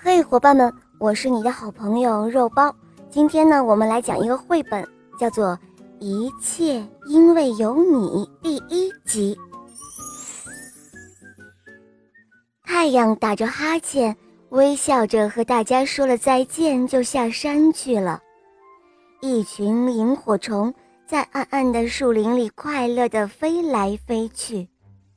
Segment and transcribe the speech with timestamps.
[0.00, 2.72] 嘿，伙伴们，我是你的好朋友肉包。
[3.10, 4.86] 今天呢，我们来讲一个绘本，
[5.18, 5.46] 叫做
[5.98, 9.36] 《一切因为有你》第一集。
[12.62, 14.16] 太阳打着哈欠，
[14.50, 18.20] 微笑着和大家说了再见，就下山去了。
[19.20, 20.72] 一群萤火虫
[21.08, 24.68] 在暗暗的树林里快乐地飞来飞去。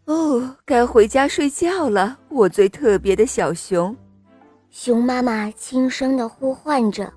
[0.05, 3.95] 哦，该回家睡觉了，我最特别的小熊。
[4.73, 7.11] 熊妈妈轻声的呼唤着：“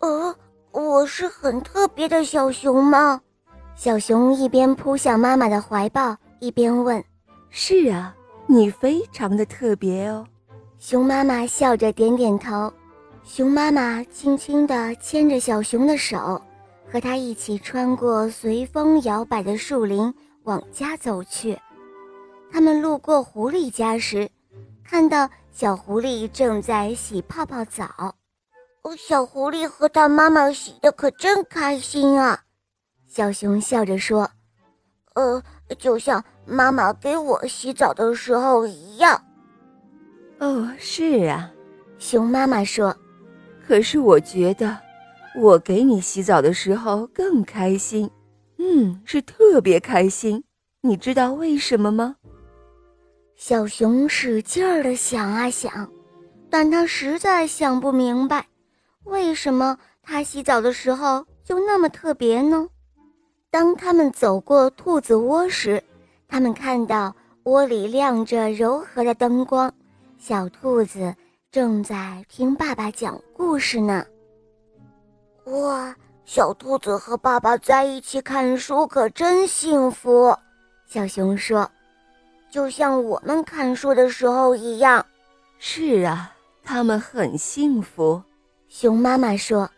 [0.00, 0.36] 呃，
[0.72, 3.18] 我是很特别的小熊吗？”
[3.74, 7.02] 小熊一边扑向妈妈的怀抱，一边问
[7.48, 8.14] ：“是啊，
[8.46, 10.26] 你非常的特别哦。”
[10.78, 12.70] 熊妈妈笑着点点头。
[13.24, 16.42] 熊妈妈轻轻地牵着小熊的手，
[16.90, 21.58] 和它一起穿过随风摇摆的树林，往家走去。
[22.50, 24.28] 他们路过狐狸家时，
[24.84, 28.16] 看到小狐狸正在洗泡泡澡。
[28.82, 32.42] 哦，小狐狸和它妈妈洗的可真开心啊！
[33.06, 34.28] 小熊笑着说
[35.14, 35.40] ：“呃，
[35.78, 39.22] 就像妈妈给我洗澡的时候一样。”
[40.40, 41.52] 哦，是啊，
[41.98, 42.96] 熊妈妈说
[43.64, 44.76] ：“可是我觉得，
[45.36, 48.10] 我给你洗澡的时候更开心。
[48.58, 50.42] 嗯，是特别开心。
[50.80, 52.16] 你知道为什么吗？”
[53.44, 55.90] 小熊使劲儿地想啊想，
[56.48, 58.46] 但他实在想不明白，
[59.02, 62.68] 为什么他洗澡的时候就那么特别呢？
[63.50, 65.82] 当他们走过兔子窝时，
[66.28, 69.74] 他们看到窝里亮着柔和的灯光，
[70.18, 71.12] 小兔子
[71.50, 74.06] 正在听爸爸讲故事呢。
[75.46, 75.92] 哇，
[76.24, 80.32] 小兔子和爸爸在一起看书可真幸福，
[80.86, 81.68] 小熊说。
[82.52, 85.04] 就像我们看书的时候一样，
[85.58, 86.30] 是啊，
[86.62, 88.22] 他们很幸福。
[88.68, 89.70] 熊妈妈说：“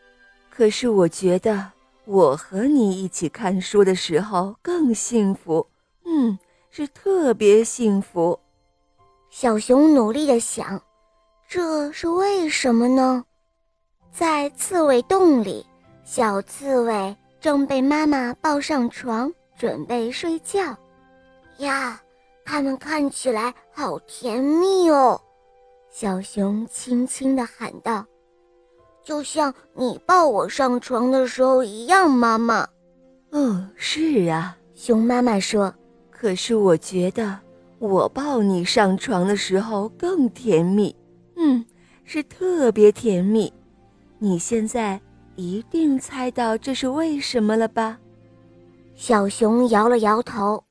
[0.50, 1.70] 可是我觉得
[2.04, 5.64] 我和你一起看书的时候更幸福，
[6.04, 6.36] 嗯，
[6.68, 8.36] 是特别幸福。”
[9.30, 10.82] 小熊努力地想
[11.46, 13.24] ：“这是为什么呢？”
[14.10, 15.64] 在刺猬洞里，
[16.02, 20.76] 小刺猬正被妈妈抱上床，准备睡觉。
[21.58, 22.00] 呀！
[22.44, 25.20] 他们看起来好甜蜜哦，
[25.90, 28.04] 小熊轻轻地喊道
[29.02, 32.68] ：“就像你抱我上床的时候一样，妈妈。
[33.30, 35.74] ”“哦，是啊。”熊妈妈说。
[36.10, 37.38] “可是我觉得
[37.78, 40.94] 我抱你上床的时候更甜蜜，
[41.36, 41.64] 嗯，
[42.04, 43.52] 是特别甜蜜。
[44.18, 45.00] 你现在
[45.36, 47.98] 一定猜到这是为什么了吧？”
[48.94, 50.62] 小熊摇了摇头。